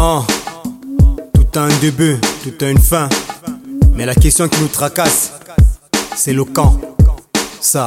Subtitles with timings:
[0.00, 0.22] Oh,
[1.34, 3.08] tout a un début, tout a une fin.
[3.94, 5.32] Mais la question qui nous tracasse,
[6.14, 6.78] c'est le quand.
[7.60, 7.84] Ça.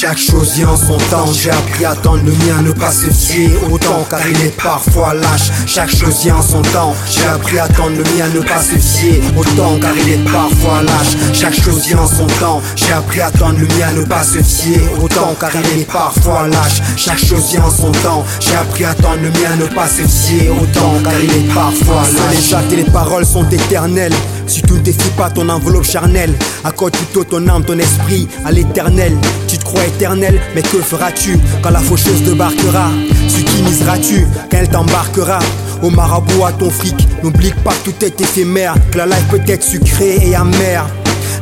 [0.00, 3.10] Chaque chose y en son temps, j'ai appris à attendre le mien, ne pas se
[3.10, 5.50] fier autant car il est parfois lâche.
[5.66, 8.76] Chaque chose y en son temps, j'ai appris à attendre le mien, ne pas se
[8.76, 11.34] fier autant car il est parfois lâche.
[11.34, 14.42] Chaque chose y en son temps, j'ai appris à attendre le mien, ne pas se
[14.42, 16.80] fier autant car il est parfois lâche.
[16.96, 20.00] Chaque chose y en son temps, j'ai appris à attendre le mien, ne pas se
[20.00, 22.48] fier autant car il est parfois lâche.
[22.48, 24.14] Les actes et les paroles sont éternelles.
[24.50, 28.50] Si tu ne défies pas ton enveloppe charnelle, accorde plutôt ton âme, ton esprit à
[28.50, 29.16] l'éternel.
[29.46, 32.90] Tu te crois éternel, mais que feras-tu quand la faucheuse débarquera
[33.28, 35.38] Sur qui miseras-tu quand elle t'embarquera?
[35.84, 39.40] Au marabout à ton fric, n'oublie pas que tout est éphémère, que la life peut
[39.46, 40.86] être sucrée et amère.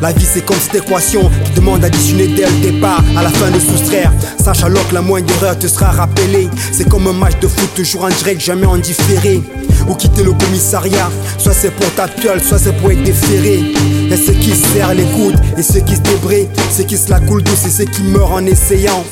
[0.03, 3.51] La vie c'est comme cette équation qui demande d'additionner dès le départ à la fin
[3.51, 4.13] de soustraire.
[4.39, 6.51] Sache alors que la moindre erreur te sera rappelée.
[6.73, 9.41] C'est comme un match de foot toujours en direct, jamais en différé.
[9.89, 13.61] Ou quitter le commissariat, soit c'est pour ta piole, soit c'est pour être déféré.
[14.11, 17.11] Et ceux qui se serrent les coudes et ceux qui se débrayent, ceux qui se
[17.11, 19.05] la coulent douce et ceux qui meurent en essayant.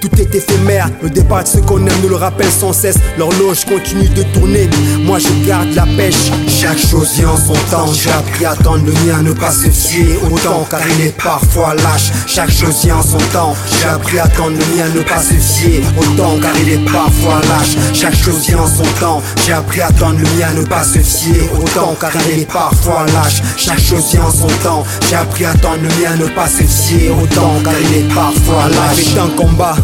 [0.00, 2.98] Tout est éphémère, le départ de ceux qu'on aime nous le rappelle sans cesse.
[3.18, 4.70] L'horloge continue de tourner,
[5.02, 6.30] moi je garde la pêche.
[6.46, 9.68] Chaque chose y en son temps, j'ai appris à attendre le mien, ne pas se
[9.68, 12.12] fier autant car il est parfois lâche.
[12.28, 15.34] Chaque chose y en son temps, j'ai appris à attendre le mien, ne pas se
[15.34, 17.76] fier autant car il est parfois lâche.
[17.92, 21.00] Chaque chose y en son temps, j'ai appris à attendre le mien, ne pas se
[21.00, 23.42] fier autant car il est parfois lâche.
[23.56, 26.62] Chaque chose y en son temps, j'ai appris à attendre le mien, ne pas se
[26.62, 29.04] fier autant car il est parfois lâche.
[29.12, 29.74] C'est un combat.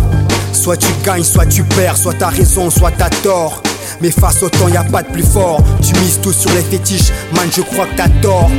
[0.52, 3.62] Soit tu gagnes, soit tu perds, soit t'as raison, soit t'as tort.
[4.00, 5.62] Mais face au temps, y a pas de plus fort.
[5.82, 8.50] Tu mises tout sur les fétiches, man, je crois que t'as tort.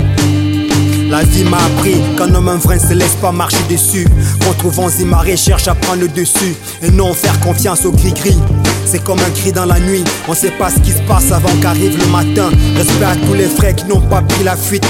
[1.09, 4.07] La vie m'a appris qu'un homme un vrai ne se laisse pas marcher dessus.
[4.45, 8.37] Contre vents et marées, cherche à prendre le dessus et non faire confiance au gris-gris.
[8.85, 11.55] C'est comme un cri dans la nuit, on sait pas ce qui se passe avant
[11.61, 12.49] qu'arrive le matin.
[12.75, 14.85] Respect à tous les frères qui n'ont pas pris la fuite.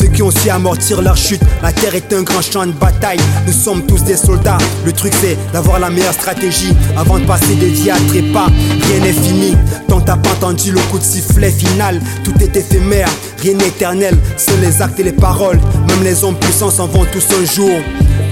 [0.00, 3.20] Ceux qui ont su amortir leur chute, la terre est un grand champ de bataille.
[3.46, 4.56] Nous sommes tous des soldats.
[4.86, 8.46] Le truc c'est d'avoir la meilleure stratégie avant de passer des vies à trépas.
[8.88, 9.54] Rien n'est fini.
[9.88, 13.10] Tant t'as pas entendu le coup de sifflet final, tout est éphémère,
[13.42, 14.16] rien n'est éternel.
[14.38, 17.78] Seuls les actes et les paroles, même les hommes puissants s'en vont tous un jour.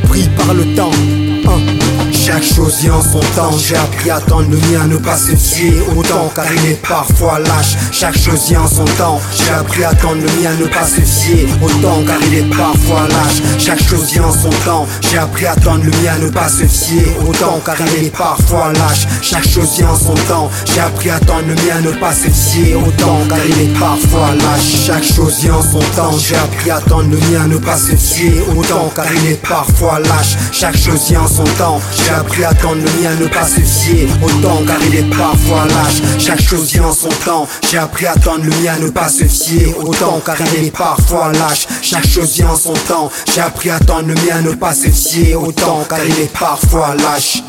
[0.09, 0.91] Pris par le temps.
[1.47, 1.79] Hein.
[2.13, 5.35] Chaque chose y en son temps, j'ai appris à attendre le mien, ne pas se
[5.35, 7.77] fier autant car il est parfois lâche.
[7.91, 11.01] Chaque chose y en son temps, j'ai appris à attendre le mien, ne pas se
[11.01, 13.43] fier autant car il est parfois lâche.
[13.59, 16.65] Chaque chose y en son temps, j'ai appris à attendre le mien, ne pas se
[16.67, 19.07] fier autant car il est parfois lâche.
[19.23, 22.29] Chaque chose y en son temps, j'ai appris à attendre le mien, ne pas se
[22.29, 24.87] fier autant car il est parfois lâche.
[24.87, 27.97] Chaque chose y en son temps, j'ai appris à attendre le mien, ne pas se
[27.97, 30.08] fier autant car il est parfois lâche.
[30.53, 33.61] Chaque chose y en son temps, j'ai appris à attendre le mien, ne pas se
[33.61, 36.03] fier autant car il est parfois lâche.
[36.19, 39.25] Chaque chose y en son temps, j'ai appris à attendre le mien, ne pas se
[39.25, 41.69] fier autant car il est parfois lâche.
[41.81, 44.89] Chaque chose y en son temps, j'ai appris à attendre le mien, ne pas se
[44.89, 47.43] fier autant car il est parfois lâche.